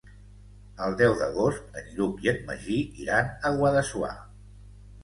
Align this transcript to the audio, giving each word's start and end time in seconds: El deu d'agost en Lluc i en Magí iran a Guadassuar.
El 0.85 0.95
deu 1.01 1.13
d'agost 1.19 1.77
en 1.83 1.93
Lluc 1.99 2.27
i 2.27 2.33
en 2.35 2.43
Magí 2.49 2.81
iran 3.07 3.31
a 3.51 3.57
Guadassuar. 3.63 4.15